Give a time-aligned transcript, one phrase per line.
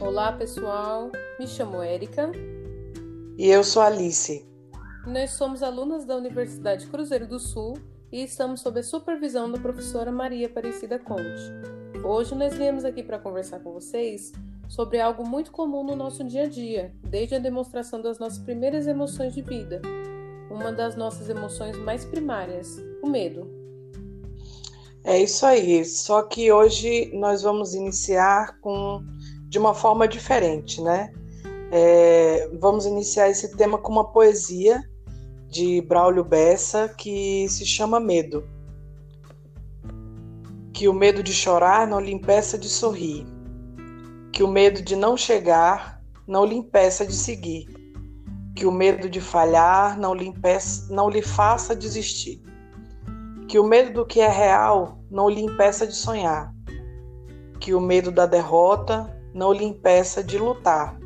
[0.00, 1.12] Olá, pessoal.
[1.38, 2.32] Me chamo Érica.
[3.38, 4.44] E eu sou Alice.
[5.06, 7.78] Nós somos alunas da Universidade Cruzeiro do Sul
[8.10, 11.42] e estamos sob a supervisão da professora Maria Aparecida Conte.
[12.04, 14.32] Hoje nós viemos aqui para conversar com vocês
[14.68, 18.88] sobre algo muito comum no nosso dia a dia, desde a demonstração das nossas primeiras
[18.88, 19.80] emoções de vida.
[20.50, 23.48] Uma das nossas emoções mais primárias, o medo.
[25.04, 29.04] É isso aí, só que hoje nós vamos iniciar com
[29.54, 31.12] de uma forma diferente, né?
[31.70, 34.82] É, vamos iniciar esse tema com uma poesia
[35.48, 38.44] de Braulio Bessa que se chama Medo.
[40.72, 43.24] Que o medo de chorar não lhe impeça de sorrir.
[44.32, 47.68] Que o medo de não chegar não lhe impeça de seguir.
[48.56, 52.42] Que o medo de falhar não lhe, impeça, não lhe faça desistir.
[53.46, 56.52] Que o medo do que é real não lhe impeça de sonhar.
[57.60, 60.96] Que o medo da derrota não lhe impeça de lutar,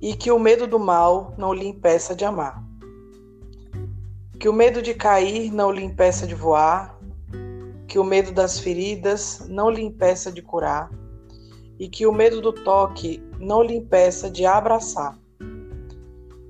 [0.00, 2.64] e que o medo do mal não lhe impeça de amar.
[4.38, 6.98] Que o medo de cair não lhe impeça de voar,
[7.86, 10.90] que o medo das feridas não lhe impeça de curar,
[11.78, 15.18] e que o medo do toque não lhe impeça de abraçar.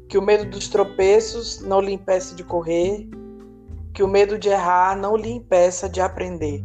[0.09, 3.09] Que o medo dos tropeços não lhe impeça de correr,
[3.92, 6.65] que o medo de errar não lhe impeça de aprender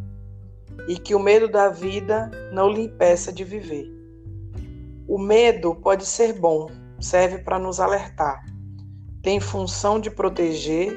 [0.87, 3.91] e que o medo da vida não lhe impeça de viver.
[5.07, 6.67] O medo pode ser bom,
[6.99, 8.43] serve para nos alertar,
[9.21, 10.95] tem função de proteger,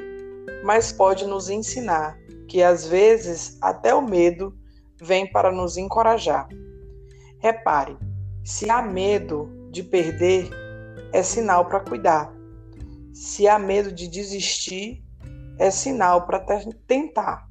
[0.62, 4.54] mas pode nos ensinar que às vezes até o medo
[5.00, 6.48] vem para nos encorajar.
[7.38, 7.96] Repare,
[8.44, 10.50] se há medo de perder,
[11.12, 12.32] é sinal para cuidar.
[13.12, 15.02] Se há medo de desistir,
[15.58, 16.44] é sinal para
[16.86, 17.47] tentar.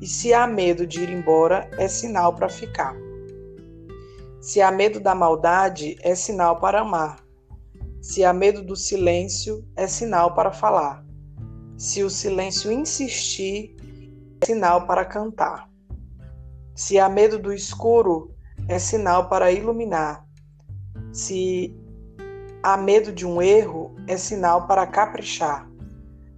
[0.00, 2.94] E se há medo de ir embora, é sinal para ficar.
[4.40, 7.24] Se há medo da maldade, é sinal para amar.
[8.00, 11.04] Se há medo do silêncio, é sinal para falar.
[11.76, 13.74] Se o silêncio insistir,
[14.40, 15.68] é sinal para cantar.
[16.74, 18.34] Se há medo do escuro,
[18.68, 20.24] é sinal para iluminar.
[21.12, 21.74] Se
[22.62, 25.68] há medo de um erro, é sinal para caprichar.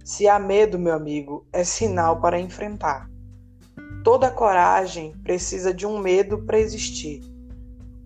[0.03, 3.09] Se há medo, meu amigo, é sinal para enfrentar.
[4.11, 7.21] Toda coragem precisa de um medo para existir,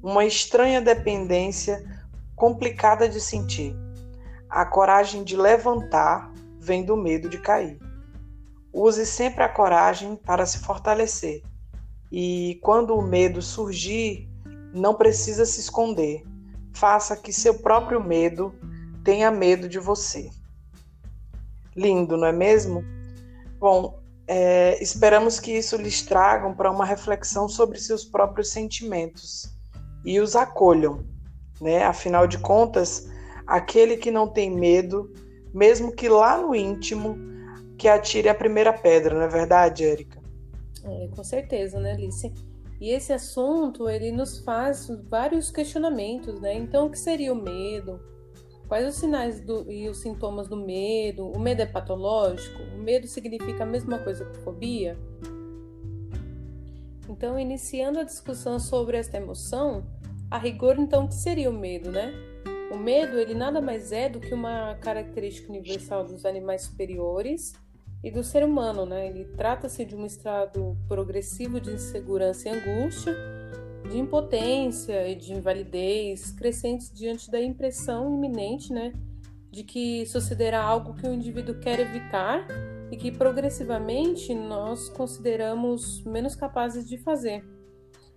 [0.03, 1.81] uma estranha dependência
[2.35, 3.73] complicada de sentir.
[4.49, 7.79] A coragem de levantar vem do medo de cair.
[8.73, 11.41] Use sempre a coragem para se fortalecer.
[12.11, 14.29] E quando o medo surgir,
[14.73, 16.21] não precisa se esconder.
[16.73, 18.53] Faça que seu próprio medo
[19.05, 20.29] tenha medo de você.
[21.73, 22.83] Lindo, não é mesmo?
[23.57, 29.53] Bom, é, esperamos que isso lhes tragam para uma reflexão sobre seus próprios sentimentos
[30.05, 31.03] e os acolham.
[31.61, 31.83] Né?
[31.83, 33.09] Afinal de contas,
[33.45, 35.11] aquele que não tem medo,
[35.53, 37.17] mesmo que lá no íntimo,
[37.77, 40.21] que atire a primeira pedra, não é verdade, Érica?
[40.83, 42.33] É, com certeza, né, Alice?
[42.79, 46.53] E esse assunto, ele nos faz vários questionamentos, né?
[46.53, 47.99] Então, o que seria o medo?
[48.73, 51.27] Quais os sinais do, e os sintomas do medo?
[51.27, 52.59] O medo é patológico?
[52.75, 54.97] O medo significa a mesma coisa que fobia?
[57.07, 59.85] Então, iniciando a discussão sobre esta emoção,
[60.31, 62.11] a rigor, então, o que seria o medo, né?
[62.71, 67.53] O medo, ele nada mais é do que uma característica universal dos animais superiores
[68.03, 69.07] e do ser humano, né?
[69.07, 73.15] Ele trata-se de um estado progressivo de insegurança e angústia,
[73.89, 78.93] de impotência e de invalidez crescentes diante da impressão iminente, né,
[79.51, 82.47] de que sucederá algo que o indivíduo quer evitar
[82.91, 87.43] e que progressivamente nós consideramos menos capazes de fazer.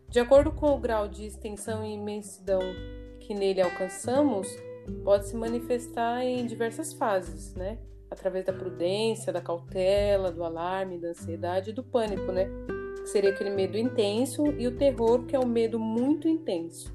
[0.08, 2.60] De acordo com o grau de extensão e imensidão
[3.20, 4.48] que nele alcançamos,
[5.04, 7.78] pode se manifestar em diversas fases, né?
[8.10, 12.48] Através da prudência, da cautela, do alarme, da ansiedade e do pânico, né?
[13.06, 16.92] Que seria aquele medo intenso, e o terror, que é o medo muito intenso.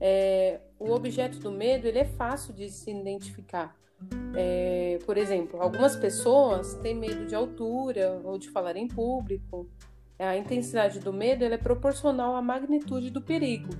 [0.00, 3.76] É, o objeto do medo ele é fácil de se identificar.
[4.36, 9.68] É, por exemplo, algumas pessoas têm medo de altura ou de falar em público.
[10.20, 13.70] A intensidade do medo é proporcional à magnitude do perigo.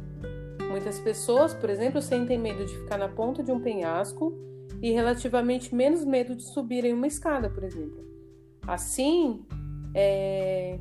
[0.69, 4.37] Muitas pessoas, por exemplo, sentem medo de ficar na ponta de um penhasco
[4.83, 8.05] e relativamente menos medo de subir em uma escada, por exemplo.
[8.67, 9.45] Assim,
[9.95, 10.79] é,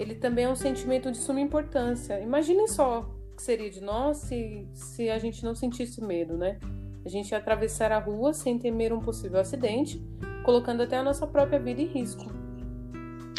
[0.00, 2.18] ele também é um sentimento de suma importância.
[2.20, 3.00] Imaginem só
[3.32, 6.58] o que seria de nós se, se a gente não sentisse medo, né?
[7.04, 10.02] A gente ia atravessar a rua sem temer um possível acidente,
[10.42, 12.24] colocando até a nossa própria vida em risco.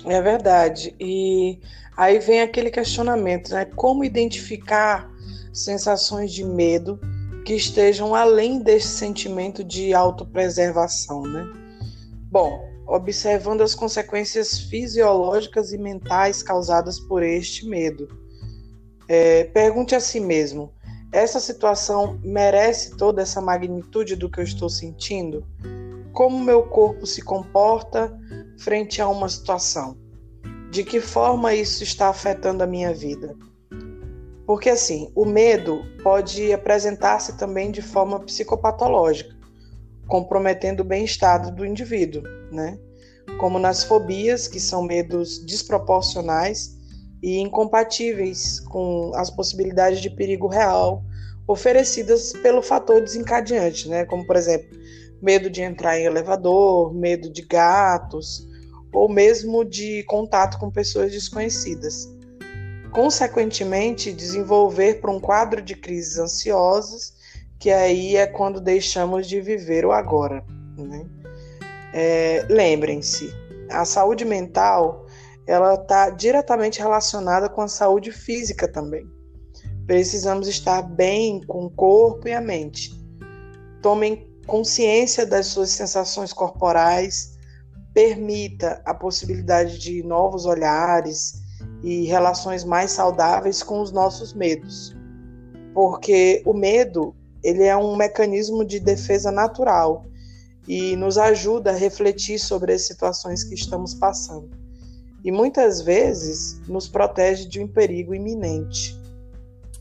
[0.06, 0.96] É verdade.
[1.00, 1.60] E
[1.98, 3.66] aí vem aquele questionamento, né?
[3.66, 5.12] Como identificar
[5.52, 7.00] sensações de medo
[7.44, 11.44] que estejam além desse sentimento de autopreservação, né?
[12.30, 18.08] Bom, observando as consequências fisiológicas e mentais causadas por este medo.
[19.08, 20.74] É, pergunte a si mesmo:
[21.12, 25.46] essa situação merece toda essa magnitude do que eu estou sentindo?
[26.12, 28.14] Como meu corpo se comporta
[28.60, 29.98] frente a uma situação?
[30.70, 33.36] De que forma isso está afetando a minha vida?
[34.46, 39.34] Porque assim, o medo pode apresentar-se também de forma psicopatológica,
[40.12, 42.22] comprometendo o bem-estar do indivíduo,
[42.52, 42.78] né?
[43.40, 46.76] Como nas fobias, que são medos desproporcionais
[47.24, 51.02] e incompatíveis com as possibilidades de perigo real
[51.48, 54.04] oferecidas pelo fator desencadeante, né?
[54.04, 54.78] Como por exemplo,
[55.22, 58.46] medo de entrar em elevador, medo de gatos,
[58.94, 62.10] ou mesmo de contato com pessoas desconhecidas.
[62.92, 67.14] Consequentemente, desenvolver para um quadro de crises ansiosas,
[67.62, 70.44] que aí é quando deixamos de viver o agora.
[70.76, 71.06] Né?
[71.94, 73.32] É, Lembrem-se,
[73.70, 75.06] a saúde mental
[75.46, 79.06] ela está diretamente relacionada com a saúde física também.
[79.86, 83.00] Precisamos estar bem com o corpo e a mente.
[83.80, 87.38] Tomem consciência das suas sensações corporais,
[87.94, 91.34] permita a possibilidade de novos olhares
[91.84, 94.96] e relações mais saudáveis com os nossos medos.
[95.76, 100.06] Porque o medo, ele é um mecanismo de defesa natural
[100.68, 104.50] e nos ajuda a refletir sobre as situações que estamos passando.
[105.24, 109.00] E muitas vezes nos protege de um perigo iminente.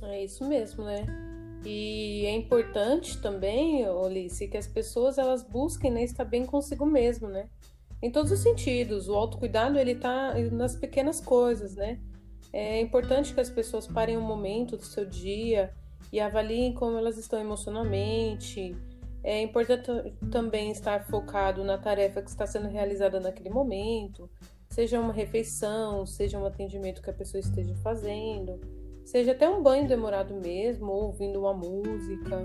[0.02, 1.06] É isso mesmo, né?
[1.64, 7.28] E é importante também, Olice, que as pessoas elas busquem né, estar bem consigo mesmo,
[7.28, 7.48] né?
[8.02, 9.08] Em todos os sentidos.
[9.08, 11.98] O autocuidado ele tá nas pequenas coisas, né?
[12.52, 15.72] É importante que as pessoas parem um momento do seu dia
[16.12, 18.76] e avaliem como elas estão emocionalmente.
[19.22, 19.90] É importante
[20.30, 24.30] também estar focado na tarefa que está sendo realizada naquele momento,
[24.68, 28.58] seja uma refeição, seja um atendimento que a pessoa esteja fazendo
[29.10, 32.44] Seja até um banho demorado mesmo, ou ouvindo uma música,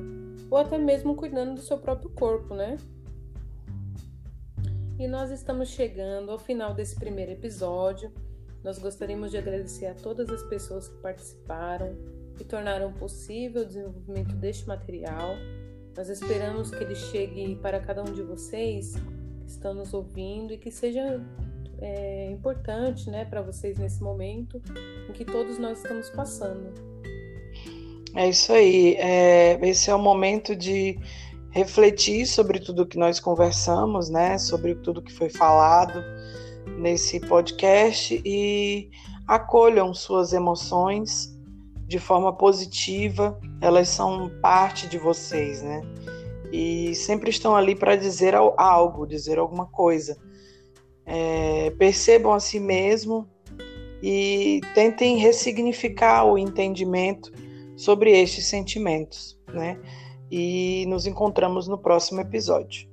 [0.49, 2.77] ou até mesmo cuidando do seu próprio corpo, né?
[4.97, 8.11] E nós estamos chegando ao final desse primeiro episódio.
[8.63, 11.95] Nós gostaríamos de agradecer a todas as pessoas que participaram
[12.39, 15.35] e tornaram possível o desenvolvimento deste material.
[15.95, 18.95] Nós esperamos que ele chegue para cada um de vocês
[19.45, 21.21] que estão nos ouvindo e que seja
[21.79, 24.61] é, importante né, para vocês nesse momento
[25.09, 26.73] em que todos nós estamos passando.
[28.15, 28.95] É isso aí.
[28.95, 30.97] É, esse é o momento de
[31.51, 34.37] refletir sobre tudo que nós conversamos, né?
[34.37, 36.01] Sobre tudo que foi falado
[36.77, 38.89] nesse podcast e
[39.27, 41.34] acolham suas emoções
[41.95, 43.39] de forma positiva.
[43.61, 45.81] Elas são parte de vocês, né?
[46.51, 50.17] E sempre estão ali para dizer algo, dizer alguma coisa
[51.05, 53.29] é, percebam a si mesmo
[54.01, 57.31] e tentem ressignificar o entendimento
[57.77, 59.79] sobre estes sentimentos, né?
[60.29, 62.89] E nos encontramos no próximo episódio.